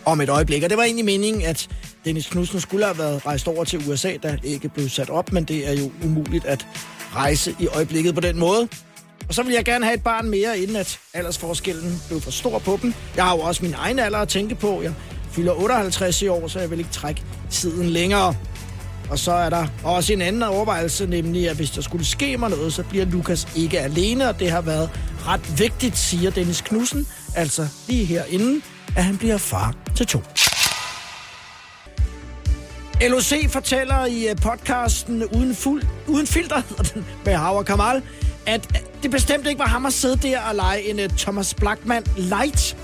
om 0.05 0.21
et 0.21 0.29
øjeblik. 0.29 0.63
Og 0.63 0.71
det 0.71 0.79
var 0.79 0.85
egentlig 0.85 1.05
meningen, 1.05 1.43
at 1.43 1.69
Dennis 2.05 2.27
Knudsen 2.27 2.61
skulle 2.61 2.85
have 2.85 2.99
været 2.99 3.27
rejst 3.27 3.49
over 3.49 3.65
til 3.65 3.91
USA, 3.91 4.17
da 4.23 4.31
det 4.43 4.45
ikke 4.45 4.69
blev 4.69 4.89
sat 4.89 5.11
op, 5.11 5.33
men 5.33 5.45
det 5.45 5.69
er 5.69 5.73
jo 5.73 5.91
umuligt 6.05 6.45
at 6.45 6.67
rejse 7.15 7.57
i 7.59 7.67
øjeblikket 7.67 8.15
på 8.15 8.21
den 8.21 8.39
måde. 8.39 8.69
Og 9.29 9.35
så 9.35 9.43
vil 9.43 9.55
jeg 9.55 9.65
gerne 9.65 9.85
have 9.85 9.95
et 9.95 10.03
barn 10.03 10.29
mere, 10.29 10.59
inden 10.59 10.77
at 10.77 10.99
aldersforskellen 11.15 12.03
blev 12.09 12.21
for 12.21 12.31
stor 12.31 12.59
på 12.59 12.79
dem. 12.83 12.95
Jeg 13.17 13.25
har 13.25 13.37
jo 13.37 13.41
også 13.43 13.65
min 13.65 13.75
egen 13.75 13.99
alder 13.99 14.19
at 14.19 14.29
tænke 14.29 14.55
på. 14.55 14.83
Jeg 14.83 14.95
fylder 15.31 15.53
58 15.53 16.23
i 16.23 16.29
år, 16.29 16.49
så 16.49 16.61
jeg 16.61 16.71
vil 16.71 16.79
ikke 16.79 16.91
trække 16.91 17.23
tiden 17.51 17.91
længere. 17.91 18.35
Og 19.11 19.19
så 19.19 19.33
er 19.33 19.51
der 19.51 19.67
også 19.85 20.13
en 20.13 20.23
anden 20.23 20.43
overvejelse, 20.43 21.07
nemlig 21.07 21.51
at 21.51 21.57
hvis 21.57 21.71
der 21.71 21.83
skulle 21.83 22.07
ske 22.07 22.37
mig 22.37 22.51
noget, 22.51 22.73
så 22.73 22.83
bliver 22.83 23.05
Lukas 23.05 23.49
ikke 23.57 23.81
alene, 23.81 24.29
og 24.29 24.41
det 24.41 24.51
har 24.51 24.61
været 24.61 24.91
ret 25.27 25.59
vigtigt, 25.59 25.99
siger 25.99 26.31
Dennis 26.31 26.61
Knudsen, 26.61 27.07
altså 27.37 27.69
lige 27.89 28.05
herinde, 28.05 28.61
at 28.97 29.05
han 29.05 29.19
bliver 29.19 29.39
far 29.39 29.75
til 29.97 30.07
to. 30.07 30.21
LOC 33.01 33.51
fortæller 33.51 34.07
i 34.07 34.29
øh, 34.29 34.37
podcasten 34.37 35.25
Uden, 35.25 35.55
fuld, 35.55 35.83
uden 36.07 36.27
filter 36.27 36.63
med 37.25 37.35
Hauer 37.35 37.63
Kamal, 37.63 38.03
at 38.47 38.67
øh, 38.75 38.81
det 39.03 39.11
bestemt 39.11 39.47
ikke 39.47 39.59
var 39.59 39.67
ham 39.67 39.87
at 39.87 39.93
sidde 39.93 40.17
der 40.29 40.41
og 40.41 40.55
lege 40.55 40.91
en 40.91 41.01
øh, 41.01 41.09
Thomas 41.09 41.55
Blackman 41.55 42.05
light. 42.17 42.77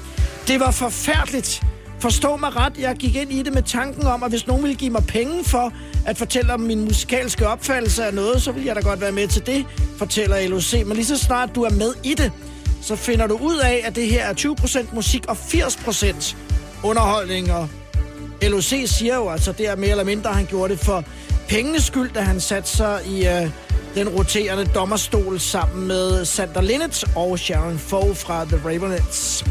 Det 0.49 0.61
var 0.61 0.71
forfærdeligt. 0.71 1.63
Forstå 2.03 2.37
mig 2.37 2.57
ret, 2.57 2.79
jeg 2.79 2.97
gik 2.97 3.17
ind 3.17 3.33
i 3.33 3.43
det 3.43 3.55
med 3.55 3.63
tanken 3.63 4.07
om, 4.07 4.23
at 4.23 4.31
hvis 4.31 4.47
nogen 4.47 4.63
ville 4.63 4.77
give 4.77 4.91
mig 4.91 5.05
penge 5.09 5.45
for 5.45 5.73
at 6.07 6.19
fortælle 6.19 6.55
om 6.55 6.61
min 6.61 6.85
musikalske 6.85 7.49
opfattelse 7.49 8.05
af 8.05 8.15
noget, 8.15 8.43
så 8.43 8.53
ville 8.53 8.67
jeg 8.67 8.77
da 8.77 8.81
godt 8.81 9.01
være 9.01 9.13
med 9.13 9.29
til 9.29 9.47
det, 9.47 9.67
fortæller 9.99 10.49
LOC. 10.49 10.75
Men 10.87 10.97
lige 10.97 11.07
så 11.07 11.19
snart 11.19 11.55
du 11.55 11.63
er 11.63 11.71
med 11.71 11.95
i 12.05 12.15
det, 12.15 12.33
så 12.81 12.97
finder 12.97 13.27
du 13.27 13.39
ud 13.43 13.57
af, 13.57 13.83
at 13.85 13.97
det 13.97 14.07
her 14.07 14.25
er 14.25 14.35
20% 14.35 14.95
musik 14.95 15.27
og 15.29 15.37
80% 15.41 16.37
underholdning. 16.83 17.53
Og 17.53 17.69
LOC 18.43 18.83
siger 18.87 19.15
jo 19.15 19.29
altså, 19.29 19.53
det 19.53 19.69
er 19.69 19.77
mere 19.77 19.91
eller 19.91 20.05
mindre, 20.05 20.33
han 20.33 20.47
gjorde 20.47 20.73
det 20.73 20.81
for 20.81 21.05
pengenes 21.49 21.85
skyld, 21.85 22.11
da 22.11 22.21
han 22.21 22.41
satte 22.41 22.71
sig 22.71 23.01
i 23.07 23.27
øh, 23.27 23.51
den 23.95 24.09
roterende 24.09 24.65
dommerstol 24.75 25.41
sammen 25.41 25.89
med 25.89 26.25
Sander 26.25 26.61
Linnet 26.61 27.05
og 27.17 27.39
Sharon 27.39 27.79
Foe 27.79 28.15
fra 28.15 28.45
The 28.45 28.61
Ravenets. 28.65 29.45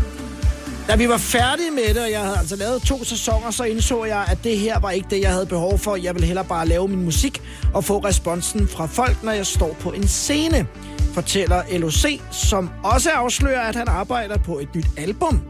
Da 0.91 0.95
vi 0.95 1.10
var 1.10 1.17
færdige 1.17 1.71
med 1.71 1.93
det, 1.93 2.03
og 2.03 2.12
jeg 2.12 2.19
havde 2.19 2.38
altså 2.38 2.55
lavet 2.55 2.81
to 2.81 3.03
sæsoner, 3.03 3.51
så 3.51 3.63
indså 3.63 4.05
jeg, 4.05 4.25
at 4.31 4.38
det 4.43 4.60
her 4.60 4.79
var 4.79 4.91
ikke 4.91 5.07
det, 5.10 5.21
jeg 5.21 5.31
havde 5.31 5.45
behov 5.45 5.79
for. 5.79 5.95
Jeg 5.95 6.15
vil 6.15 6.24
hellere 6.24 6.45
bare 6.45 6.67
lave 6.67 6.88
min 6.88 7.03
musik 7.03 7.41
og 7.74 7.83
få 7.83 7.98
responsen 7.98 8.67
fra 8.67 8.86
folk, 8.86 9.24
når 9.24 9.31
jeg 9.31 9.45
står 9.45 9.77
på 9.79 9.91
en 9.91 10.07
scene, 10.07 10.67
fortæller 11.13 11.62
LOC, 11.77 12.05
som 12.31 12.69
også 12.83 13.10
afslører, 13.10 13.62
at 13.62 13.75
han 13.75 13.88
arbejder 13.88 14.38
på 14.38 14.60
et 14.60 14.75
nyt 14.75 14.88
album, 14.98 15.41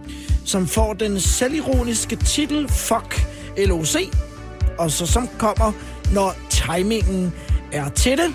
som 0.45 0.67
får 0.67 0.93
den 0.93 1.19
selvironiske 1.19 2.15
titel 2.15 2.69
Fuck 2.69 3.27
LOC, 3.57 3.95
og 4.77 4.91
så 4.91 5.05
som 5.05 5.29
kommer, 5.37 5.71
når 6.13 6.35
timingen 6.49 7.33
er 7.71 7.89
til 7.89 8.17
det. 8.17 8.33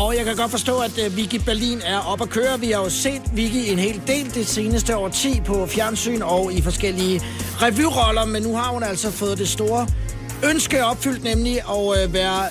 Og 0.00 0.16
jeg 0.16 0.24
kan 0.24 0.36
godt 0.36 0.50
forstå, 0.50 0.78
at 0.78 1.06
uh, 1.06 1.16
Vicky 1.16 1.40
Berlin 1.44 1.80
er 1.84 1.98
op 1.98 2.22
at 2.22 2.28
køre. 2.28 2.60
Vi 2.60 2.70
har 2.70 2.80
jo 2.82 2.90
set 2.90 3.22
Vicky 3.34 3.72
en 3.72 3.78
hel 3.78 4.02
del 4.06 4.34
det 4.34 4.46
seneste 4.46 4.96
år 4.96 5.08
10 5.08 5.40
på 5.40 5.66
fjernsyn 5.66 6.22
og 6.22 6.52
i 6.52 6.62
forskellige 6.62 7.22
revyroller, 7.62 8.24
men 8.24 8.42
nu 8.42 8.56
har 8.56 8.72
hun 8.72 8.82
altså 8.82 9.10
fået 9.10 9.38
det 9.38 9.48
store 9.48 9.86
ønske 10.44 10.84
opfyldt, 10.84 11.24
nemlig 11.24 11.56
at 11.56 12.06
uh, 12.06 12.14
være 12.14 12.48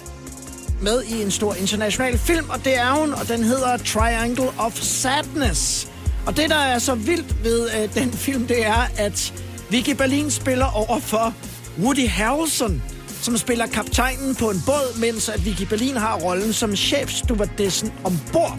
med 0.82 1.04
i 1.04 1.22
en 1.22 1.32
stor 1.32 1.54
international 1.54 2.18
film, 2.18 2.50
og 2.50 2.66
det 2.66 2.78
er 2.78 2.92
hun, 2.92 3.14
og 3.14 3.28
den 3.28 3.44
hedder 3.44 3.78
Triangle 3.78 4.50
of 4.60 4.74
Sadness. 4.82 5.88
Og 6.28 6.38
det, 6.38 6.50
der 6.50 6.56
er 6.56 6.80
så 6.80 6.96
vildt 6.96 7.44
ved 7.44 7.70
øh, 7.70 7.94
den 7.94 8.12
film, 8.12 8.48
det 8.48 8.66
er, 8.66 8.88
at 8.98 9.34
Vicky 9.70 9.96
Berlin 9.96 10.32
spiller 10.32 10.66
over 10.90 11.00
for 11.00 11.34
Woody 11.82 12.08
Harrelson, 12.08 12.82
som 13.30 13.38
spiller 13.38 13.68
kaptajnen 13.68 14.36
på 14.36 14.50
en 14.50 14.62
båd, 14.66 15.00
mens 15.00 15.30
at 15.30 15.46
Vicky 15.46 15.62
Berlin 15.62 15.98
har 15.98 16.20
rollen 16.20 16.54
som 16.54 16.76
chefstuvardessen 16.76 17.94
ombord. 18.04 18.58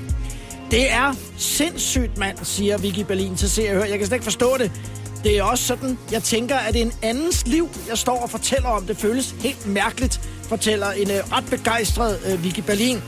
Det 0.70 0.92
er 0.92 1.14
sindssygt, 1.38 2.18
mand, 2.18 2.38
siger 2.42 2.78
Vicky 2.78 3.00
Berlin 3.00 3.36
til 3.36 3.50
Se 3.50 3.62
og 3.62 3.74
Hør. 3.74 3.84
Jeg 3.84 3.98
kan 3.98 4.06
slet 4.06 4.16
ikke 4.16 4.24
forstå 4.24 4.58
det. 4.58 4.72
Det 5.24 5.38
er 5.38 5.42
også 5.42 5.64
sådan, 5.64 5.98
jeg 6.12 6.22
tænker, 6.22 6.56
at 6.56 6.74
det 6.74 6.82
er 6.82 6.86
en 6.86 6.92
andens 7.02 7.46
liv, 7.46 7.68
jeg 7.88 7.98
står 7.98 8.22
og 8.22 8.30
fortæller 8.30 8.68
om. 8.68 8.86
Det 8.86 8.96
føles 8.96 9.34
helt 9.40 9.66
mærkeligt, 9.66 10.20
fortæller 10.42 10.90
en 10.90 11.10
uh, 11.10 11.32
ret 11.32 11.44
begejstret 11.50 12.18
uh, 12.32 12.44
Vicky 12.44 12.60
Berlin. 12.60 13.02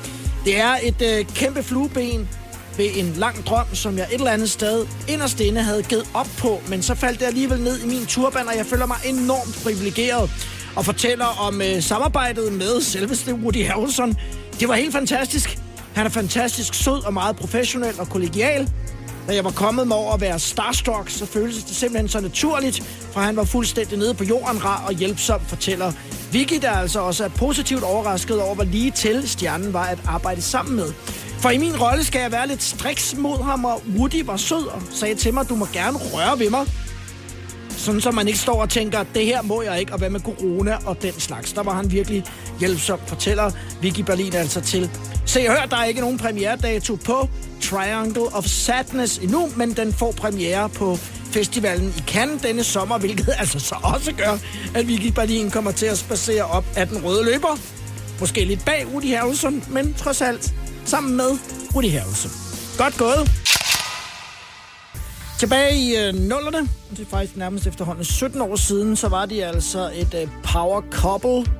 Det 0.44 0.60
er 0.60 0.76
et 0.82 1.20
uh, 1.20 1.34
kæmpe 1.34 1.62
flueben 1.62 2.28
ved 2.76 2.88
en 2.94 3.12
lang 3.16 3.46
drøm, 3.46 3.74
som 3.74 3.98
jeg 3.98 4.06
et 4.10 4.14
eller 4.14 4.30
andet 4.30 4.50
sted 4.50 4.86
inderst 5.08 5.40
inde 5.40 5.62
havde 5.62 5.82
givet 5.82 6.06
op 6.14 6.28
på, 6.38 6.60
men 6.68 6.82
så 6.82 6.94
faldt 6.94 7.20
det 7.20 7.26
alligevel 7.26 7.60
ned 7.60 7.82
i 7.82 7.86
min 7.86 8.06
turban, 8.06 8.48
og 8.48 8.56
jeg 8.56 8.66
føler 8.66 8.86
mig 8.86 8.96
enormt 9.04 9.60
privilegeret 9.62 10.30
og 10.76 10.84
fortæller 10.84 11.26
om 11.26 11.62
øh, 11.62 11.82
samarbejdet 11.82 12.52
med 12.52 12.80
selveste 12.80 13.34
Woody 13.34 13.66
Harrelson. 13.66 14.16
Det 14.60 14.68
var 14.68 14.74
helt 14.74 14.92
fantastisk. 14.92 15.58
Han 15.94 16.06
er 16.06 16.10
fantastisk 16.10 16.74
sød 16.74 17.04
og 17.04 17.12
meget 17.12 17.36
professionel 17.36 18.00
og 18.00 18.08
kollegial. 18.08 18.70
Da 19.28 19.34
jeg 19.34 19.44
var 19.44 19.50
kommet 19.50 19.88
med 19.88 19.96
over 19.96 20.14
at 20.14 20.20
være 20.20 20.38
starstruck, 20.38 21.10
så 21.10 21.26
føltes 21.26 21.64
det 21.64 21.76
simpelthen 21.76 22.08
så 22.08 22.20
naturligt, 22.20 22.82
for 23.12 23.20
han 23.20 23.36
var 23.36 23.44
fuldstændig 23.44 23.98
nede 23.98 24.14
på 24.14 24.24
jorden, 24.24 24.64
rar 24.64 24.84
og 24.86 24.92
hjælpsom, 24.92 25.40
fortæller 25.46 25.92
Vicky, 26.32 26.58
der 26.62 26.70
altså 26.70 27.00
også 27.00 27.24
er 27.24 27.28
positivt 27.28 27.82
overrasket 27.82 28.40
over, 28.40 28.54
hvor 28.54 28.64
lige 28.64 28.90
til 28.90 29.28
stjernen 29.28 29.72
var 29.72 29.84
at 29.84 29.98
arbejde 30.06 30.42
sammen 30.42 30.76
med. 30.76 30.92
For 31.38 31.50
i 31.50 31.58
min 31.58 31.80
rolle 31.80 32.04
skal 32.04 32.20
jeg 32.20 32.32
være 32.32 32.48
lidt 32.48 32.62
striks 32.62 33.14
mod 33.18 33.42
ham, 33.44 33.64
og 33.64 33.82
Woody 33.96 34.22
var 34.24 34.36
sød 34.36 34.66
og 34.66 34.82
sagde 34.90 35.14
til 35.14 35.34
mig, 35.34 35.48
du 35.48 35.54
må 35.54 35.66
gerne 35.72 35.98
røre 35.98 36.38
ved 36.38 36.50
mig. 36.50 36.66
Sådan 37.82 38.00
så 38.00 38.10
man 38.10 38.28
ikke 38.28 38.38
står 38.38 38.62
og 38.62 38.70
tænker, 38.70 39.04
det 39.14 39.26
her 39.26 39.42
må 39.42 39.62
jeg 39.62 39.80
ikke, 39.80 39.92
og 39.92 39.98
hvad 39.98 40.10
med 40.10 40.20
corona 40.20 40.76
og 40.86 41.02
den 41.02 41.12
slags. 41.12 41.52
Der 41.52 41.62
var 41.62 41.74
han 41.74 41.92
virkelig 41.92 42.24
hjælpsom, 42.60 42.98
fortæller 43.06 43.50
Vicky 43.80 44.00
Berlin 44.00 44.34
altså 44.34 44.60
til. 44.60 44.90
Se 45.26 45.40
og 45.48 45.54
hør, 45.56 45.66
der 45.66 45.76
er 45.76 45.84
ikke 45.84 46.00
nogen 46.00 46.18
premieredato 46.18 46.94
på 46.94 47.28
Triangle 47.62 48.22
of 48.22 48.44
Sadness 48.46 49.18
endnu, 49.18 49.48
men 49.56 49.72
den 49.72 49.92
får 49.92 50.12
premiere 50.12 50.68
på 50.68 50.96
festivalen 51.30 51.94
i 51.98 52.00
Cannes 52.00 52.42
denne 52.42 52.64
sommer, 52.64 52.98
hvilket 52.98 53.34
altså 53.38 53.58
så 53.58 53.74
også 53.82 54.12
gør, 54.12 54.38
at 54.74 54.88
Vicky 54.88 55.12
Berlin 55.14 55.50
kommer 55.50 55.70
til 55.70 55.86
at 55.86 55.98
spacere 55.98 56.44
op 56.44 56.64
af 56.76 56.88
den 56.88 57.04
røde 57.04 57.24
løber. 57.24 57.58
Måske 58.20 58.44
lidt 58.44 58.64
bag 58.64 58.86
Woody 58.92 59.16
Harrelson, 59.16 59.64
men 59.70 59.94
trods 59.94 60.20
alt 60.20 60.54
sammen 60.84 61.16
med 61.16 61.30
Woody 61.74 61.90
Harrelson. 61.90 62.30
Godt 62.78 62.96
gået. 62.98 63.41
Tilbage 65.42 65.76
i 65.76 65.96
øh, 65.96 66.14
nullerne, 66.14 66.68
det 66.90 67.00
er 67.00 67.10
faktisk 67.10 67.36
nærmest 67.36 67.66
efterhånden 67.66 68.04
17 68.04 68.40
år 68.40 68.56
siden, 68.56 68.96
så 68.96 69.08
var 69.08 69.26
de 69.26 69.44
altså 69.44 69.90
et 69.94 70.14
øh, 70.22 70.28
power 70.52 70.82
couple 70.90 71.52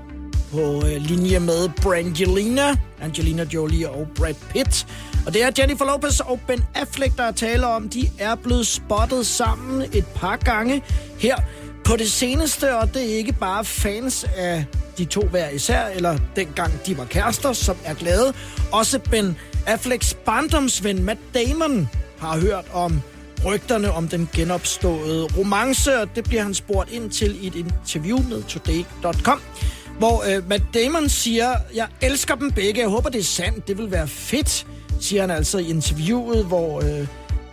på 0.53 0.87
øh, 0.87 0.97
linje 0.97 1.39
med 1.39 1.69
Brangelina, 1.83 2.77
Angelina 3.01 3.47
Jolie 3.55 3.91
og 3.91 4.09
Brad 4.15 4.35
Pitt. 4.51 4.87
Og 5.27 5.35
det 5.35 5.43
er 5.43 5.51
Jennifer 5.59 5.85
Lopez 5.85 6.21
og 6.21 6.41
Ben 6.47 6.65
Affleck, 6.75 7.17
der 7.17 7.31
taler 7.31 7.67
om. 7.67 7.89
De 7.89 8.11
er 8.19 8.35
blevet 8.35 8.67
spottet 8.67 9.27
sammen 9.27 9.83
et 9.93 10.07
par 10.15 10.37
gange 10.37 10.83
her 11.19 11.37
på 11.85 11.97
det 11.97 12.11
seneste, 12.11 12.77
og 12.77 12.95
det 12.95 13.13
er 13.13 13.17
ikke 13.17 13.33
bare 13.33 13.65
fans 13.65 14.27
af 14.37 14.65
de 14.99 15.05
to 15.05 15.21
hver 15.21 15.49
især, 15.49 15.87
eller 15.87 16.19
dengang 16.37 16.73
de 16.87 16.99
var 16.99 17.05
kærester, 17.05 17.53
som 17.53 17.77
er 17.85 17.95
glade. 17.95 18.35
Også 18.73 18.99
Ben 18.99 19.37
Afflecks 19.67 20.15
barndomsven 20.15 21.05
Matt 21.05 21.21
Damon 21.35 21.89
har 22.19 22.41
hørt 22.41 22.65
om 22.73 23.03
rygterne 23.45 23.93
om 23.93 24.09
den 24.09 24.29
genopståede 24.33 25.29
romance, 25.39 26.01
og 26.01 26.09
det 26.17 26.25
bliver 26.25 26.43
han 26.43 26.55
spurgt 26.55 26.93
ind 26.93 27.11
til 27.11 27.45
i 27.45 27.47
et 27.47 27.55
interview 27.55 28.19
med 28.19 28.43
Today.com, 28.43 29.41
hvor 29.99 30.25
øh, 30.31 30.49
Matt 30.49 30.63
Damon 30.75 31.09
siger, 31.09 31.55
jeg 31.75 31.87
elsker 32.01 32.35
dem 32.35 32.51
begge, 32.51 32.81
jeg 32.81 32.89
håber 32.89 33.11
det 33.11 33.19
er 33.19 33.25
sandt, 33.25 33.69
det 33.69 33.79
vil 33.79 33.91
være 33.91 34.09
fedt, 34.09 34.67
siger 35.01 35.21
han 35.21 35.31
altså 35.31 35.59
i 35.59 35.71
interviewet, 35.71 36.45
hvor 36.45 36.81
øh, 36.81 37.07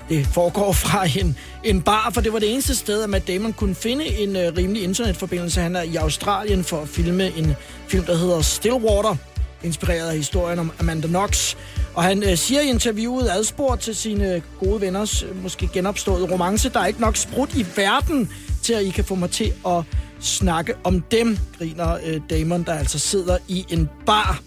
det 0.09 0.27
foregår 0.27 0.71
fra 0.73 1.05
en, 1.19 1.37
en 1.63 1.81
bar, 1.81 2.11
for 2.13 2.21
det 2.21 2.33
var 2.33 2.39
det 2.39 2.53
eneste 2.53 2.75
sted, 2.75 3.03
at 3.03 3.09
Matt 3.09 3.27
Damon 3.27 3.53
kunne 3.53 3.75
finde 3.75 4.05
en 4.05 4.35
øh, 4.35 4.57
rimelig 4.57 4.83
internetforbindelse. 4.83 5.61
Han 5.61 5.75
er 5.75 5.81
i 5.81 5.95
Australien 5.95 6.63
for 6.63 6.81
at 6.81 6.87
filme 6.87 7.37
en 7.37 7.55
film, 7.87 8.05
der 8.05 8.17
hedder 8.17 8.41
Stillwater, 8.41 9.15
inspireret 9.63 10.09
af 10.09 10.15
historien 10.15 10.59
om 10.59 10.71
Amanda 10.79 11.07
Knox. 11.07 11.55
Og 11.95 12.03
han 12.03 12.23
øh, 12.23 12.37
siger 12.37 12.61
i 12.61 12.69
interviewet 12.69 13.29
adspurgt 13.29 13.81
til 13.81 13.95
sine 13.95 14.41
gode 14.59 14.81
venners 14.81 15.23
øh, 15.23 15.43
måske 15.43 15.69
genopståede 15.73 16.31
romance, 16.31 16.69
der 16.69 16.79
er 16.79 16.85
ikke 16.85 17.01
nok 17.01 17.17
sprut 17.17 17.55
i 17.55 17.65
verden 17.75 18.29
til, 18.63 18.73
at 18.73 18.83
I 18.83 18.89
kan 18.89 19.03
få 19.03 19.15
mig 19.15 19.29
til 19.29 19.53
at 19.67 19.83
snakke 20.19 20.73
om 20.83 21.01
dem, 21.01 21.37
griner 21.57 21.97
øh, 22.05 22.21
Damon, 22.29 22.63
der 22.63 22.73
altså 22.73 22.99
sidder 22.99 23.37
i 23.47 23.65
en 23.69 23.89
bar. 24.05 24.41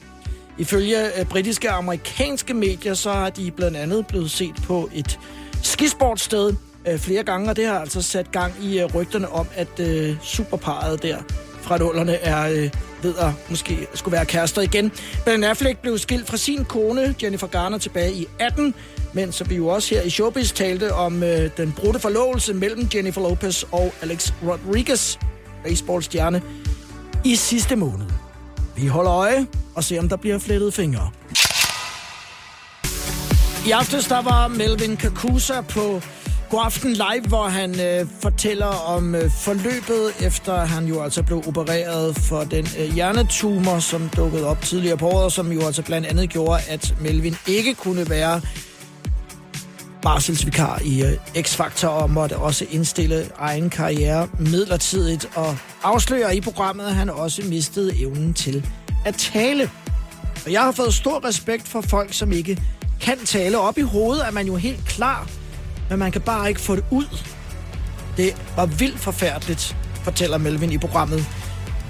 Ifølge 0.59 1.19
øh, 1.21 1.27
britiske 1.27 1.71
og 1.71 1.77
amerikanske 1.77 2.55
medier, 2.55 2.95
så 2.95 3.13
har 3.13 3.31
de 3.31 3.51
blandt 3.51 3.77
andet 3.77 4.07
blevet 4.07 4.31
set 4.31 4.55
på 4.67 4.91
et 4.95 5.19
skisportsted 5.63 6.55
øh, 6.89 6.99
flere 6.99 7.23
gange, 7.23 7.51
og 7.51 7.57
det 7.57 7.67
har 7.67 7.79
altså 7.79 8.03
sat 8.03 8.33
gang 8.33 8.55
i 8.63 8.81
øh, 8.81 8.95
rygterne 8.95 9.29
om, 9.29 9.47
at 9.55 9.81
øh, 9.81 10.17
superparet 10.23 11.03
der 11.03 11.17
fra 11.63 11.79
nullerne 11.79 12.15
er 12.15 12.49
øh, 12.49 12.71
ved 13.03 13.15
at 13.19 13.31
måske 13.51 13.87
skulle 13.95 14.13
være 14.13 14.27
kærester 14.27 14.63
igen. 14.63 14.93
Ben 15.25 15.45
Affleck 15.45 15.79
blev 15.79 15.99
skilt 15.99 16.27
fra 16.27 16.37
sin 16.37 16.65
kone, 16.65 17.15
Jennifer 17.23 17.47
Garner, 17.47 17.79
tilbage 17.79 18.13
i 18.13 18.27
18, 18.39 18.75
men 19.13 19.33
så 19.33 19.45
vi 19.45 19.57
jo 19.57 19.69
også 19.69 19.95
her 19.95 20.03
i 20.03 20.11
Showbiz 20.11 20.53
talte 20.53 20.95
om 20.95 21.23
øh, 21.23 21.51
den 21.57 21.73
brudte 21.73 22.01
forlovelse 22.01 22.55
mellem 22.55 22.89
Jennifer 22.95 23.21
Lopez 23.21 23.65
og 23.73 23.95
Alex 24.03 24.33
Rodriguez, 24.43 25.19
baseballstjerne, 25.65 26.43
i 27.25 27.37
sidste 27.37 27.77
måned. 27.77 28.07
Vi 28.77 28.87
holder 28.87 29.13
øje 29.13 29.47
og 29.75 29.85
ser, 29.85 30.01
om 30.01 30.09
der 30.09 30.17
bliver 30.17 30.39
flettet 30.39 30.75
fingre. 30.75 31.11
I 33.67 33.71
aftes 33.71 34.07
der 34.07 34.23
var 34.23 34.49
Melvin 34.49 34.97
Kakusa 34.97 35.61
på 35.61 36.01
Godaften 36.53 36.93
Live, 36.93 37.29
hvor 37.29 37.49
han 37.49 37.81
øh, 37.81 38.07
fortæller 38.21 38.67
om 38.67 39.15
øh, 39.15 39.31
forløbet, 39.31 40.27
efter 40.27 40.55
han 40.55 40.87
jo 40.87 41.03
altså 41.03 41.23
blev 41.23 41.43
opereret 41.47 42.17
for 42.17 42.45
den 42.45 42.67
øh, 42.79 42.95
hjernetumor, 42.95 43.79
som 43.79 44.09
dukkede 44.17 44.47
op 44.47 44.61
tidligere 44.61 44.97
på 44.97 45.09
året, 45.09 45.33
som 45.33 45.53
jo 45.53 45.67
altså 45.67 45.83
blandt 45.83 46.07
andet 46.07 46.31
gjorde, 46.31 46.61
at 46.69 46.95
Melvin 47.01 47.37
ikke 47.49 47.75
kunne 47.75 48.11
være 48.11 48.41
barselsvikar 50.03 50.81
i 50.85 51.03
øh, 51.03 51.13
X-Factor 51.39 51.87
og 51.87 52.11
måtte 52.11 52.37
også 52.37 52.67
indstille 52.71 53.31
egen 53.37 53.71
karriere 53.71 54.29
midlertidigt 54.39 55.31
og 55.35 55.57
afslører 55.83 56.31
i 56.31 56.41
programmet, 56.41 56.85
at 56.85 56.95
han 56.95 57.11
også 57.11 57.43
mistede 57.43 58.01
evnen 58.03 58.35
til 58.35 58.67
at 59.05 59.15
tale. 59.15 59.71
Og 60.45 60.53
jeg 60.53 60.63
har 60.63 60.73
fået 60.73 60.95
stor 60.95 61.25
respekt 61.25 61.69
for 61.69 61.81
folk, 61.81 62.13
som 62.13 62.33
ikke 62.33 62.63
kan 63.01 63.19
tale. 63.19 63.59
Op 63.59 63.79
i 63.79 63.83
hovedet 63.83 64.27
er 64.27 64.31
man 64.31 64.47
jo 64.47 64.57
helt 64.57 64.85
klar, 64.87 65.29
men 65.93 65.99
man 65.99 66.13
kan 66.13 66.21
bare 66.21 66.49
ikke 66.49 66.61
få 66.61 66.77
det 66.77 66.85
ud. 66.91 67.07
Det 68.17 68.37
var 68.57 68.67
vildt 68.67 68.99
forfærdeligt, 68.99 69.77
fortæller 70.05 70.39
Melvin 70.39 70.73
i 70.73 70.79
programmet. 70.79 71.25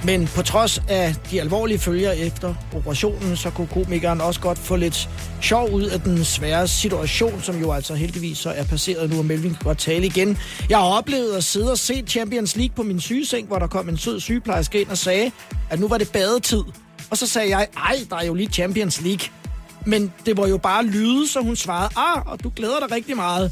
Men 0.04 0.26
på 0.26 0.42
trods 0.42 0.82
af 0.88 1.14
de 1.30 1.40
alvorlige 1.40 1.78
følger 1.78 2.12
efter 2.12 2.54
operationen, 2.76 3.36
så 3.36 3.50
kunne 3.50 3.66
komikeren 3.66 4.20
også 4.20 4.40
godt 4.40 4.58
få 4.58 4.76
lidt 4.76 5.08
sjov 5.40 5.70
ud 5.70 5.82
af 5.82 6.00
den 6.00 6.24
svære 6.24 6.68
situation, 6.68 7.42
som 7.42 7.60
jo 7.60 7.72
altså 7.72 7.94
heldigvis 7.94 8.38
så 8.38 8.50
er 8.50 8.64
passeret 8.64 9.10
nu, 9.10 9.18
og 9.18 9.24
Melvin 9.24 9.50
kan 9.50 9.64
godt 9.64 9.78
tale 9.78 10.06
igen. 10.06 10.38
Jeg 10.68 10.78
har 10.78 10.84
oplevet 10.84 11.36
at 11.36 11.44
sidde 11.44 11.70
og 11.70 11.78
se 11.78 12.04
Champions 12.06 12.56
League 12.56 12.74
på 12.76 12.82
min 12.82 13.00
sygeseng, 13.00 13.46
hvor 13.46 13.58
der 13.58 13.66
kom 13.66 13.88
en 13.88 13.96
sød 13.96 14.20
sygeplejerske 14.20 14.80
ind 14.80 14.88
og 14.88 14.98
sagde, 14.98 15.30
at 15.70 15.80
nu 15.80 15.88
var 15.88 15.98
det 15.98 16.12
badetid. 16.12 16.62
Og 17.10 17.18
så 17.18 17.26
sagde 17.26 17.56
jeg, 17.56 17.66
ej, 17.76 17.96
der 18.10 18.16
er 18.16 18.24
jo 18.24 18.34
lige 18.34 18.48
Champions 18.48 19.00
League. 19.00 19.28
Men 19.86 20.12
det 20.26 20.36
var 20.36 20.46
jo 20.46 20.58
bare 20.58 20.84
lyde, 20.86 21.28
så 21.28 21.40
hun 21.40 21.56
svarede, 21.56 21.90
ah, 21.96 22.26
og 22.26 22.44
du 22.44 22.52
glæder 22.56 22.78
dig 22.80 22.90
rigtig 22.96 23.16
meget. 23.16 23.50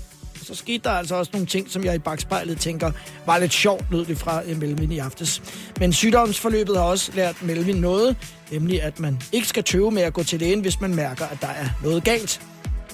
Så 0.51 0.57
skete 0.57 0.85
der 0.85 0.91
altså 0.91 1.15
også 1.15 1.31
nogle 1.33 1.47
ting, 1.47 1.71
som 1.71 1.85
jeg 1.85 1.95
i 1.95 1.99
bagspejlet 1.99 2.61
tænker 2.61 2.93
var 3.27 3.39
lidt 3.39 3.53
sjovt, 3.53 3.85
lød 3.91 4.05
det 4.05 4.19
fra 4.19 4.43
øh, 4.47 4.61
Melvin 4.61 4.93
i 4.93 4.99
aftes. 4.99 5.43
Men 5.81 5.93
sygdomsforløbet 5.93 6.77
har 6.77 6.85
også 6.85 7.13
lært 7.15 7.43
Melvin 7.43 7.77
noget, 7.77 8.17
nemlig 8.51 8.83
at 8.83 9.01
man 9.01 9.23
ikke 9.33 9.49
skal 9.49 9.65
tøve 9.65 9.91
med 9.91 10.03
at 10.03 10.13
gå 10.13 10.23
til 10.23 10.41
lægen, 10.41 10.61
hvis 10.61 10.81
man 10.81 10.95
mærker, 10.95 11.27
at 11.27 11.39
der 11.41 11.49
er 11.49 11.67
noget 11.83 12.05
galt. 12.05 12.41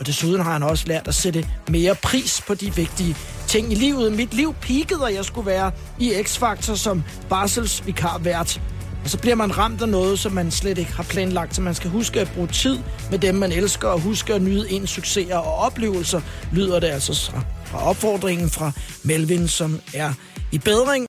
Og 0.01 0.07
desuden 0.07 0.43
har 0.43 0.53
han 0.53 0.63
også 0.63 0.87
lært 0.87 1.09
at 1.09 1.15
sætte 1.15 1.49
mere 1.69 1.95
pris 1.95 2.43
på 2.47 2.55
de 2.55 2.75
vigtige 2.75 3.17
ting 3.49 3.73
i 3.73 3.75
livet. 3.75 4.13
Mit 4.13 4.35
liv 4.35 4.55
peakede, 4.55 5.03
og 5.03 5.15
jeg 5.15 5.25
skulle 5.25 5.47
være 5.47 5.71
i 5.99 6.13
X-Factor 6.13 6.77
som 6.77 7.03
barselsvikarvært. 7.29 8.25
vært. 8.25 8.76
Og 9.07 9.11
så 9.11 9.19
bliver 9.19 9.37
man 9.37 9.59
ramt 9.59 9.83
af 9.83 9.89
noget, 9.89 10.19
som 10.19 10.33
man 10.33 10.51
slet 10.51 10.79
ikke 10.79 10.93
har 10.93 11.03
planlagt, 11.03 11.55
så 11.55 11.61
man 11.61 11.75
skal 11.75 11.91
huske 11.91 12.21
at 12.21 12.31
bruge 12.35 12.49
tid 12.49 12.79
med 13.11 13.19
dem, 13.19 13.35
man 13.35 13.53
elsker, 13.53 13.89
og 13.89 14.01
huske 14.01 14.35
at 14.35 14.43
nyde 14.43 14.71
ens 14.71 14.91
succeser 14.91 15.37
og 15.37 15.55
oplevelser, 15.55 16.21
lyder 16.53 16.81
det 16.81 16.87
altså 16.87 17.33
fra 17.65 17.89
opfordringen 17.89 18.51
fra 18.51 18.73
Melvin, 19.03 19.49
som 19.49 19.81
er 19.95 20.13
i 20.53 20.59
bedring. 20.59 21.07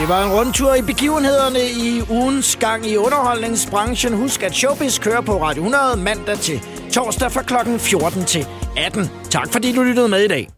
Det 0.00 0.08
var 0.08 0.24
en 0.24 0.32
rundtur 0.32 0.74
i 0.74 0.82
begivenhederne 0.82 1.60
i 1.70 2.02
ugens 2.10 2.56
gang 2.56 2.86
i 2.86 2.96
underholdningsbranchen. 2.96 4.12
Husk, 4.12 4.42
at 4.42 4.54
Showbiz 4.54 4.98
kører 4.98 5.20
på 5.20 5.42
Radio 5.42 5.62
100 5.62 5.96
mandag 5.96 6.38
til 6.38 6.60
torsdag 6.92 7.32
fra 7.32 7.42
kl. 7.42 7.78
14 7.78 8.24
til 8.24 8.46
18. 8.76 9.10
Tak 9.30 9.52
fordi 9.52 9.72
du 9.72 9.82
lyttede 9.82 10.08
med 10.08 10.20
i 10.24 10.28
dag. 10.28 10.52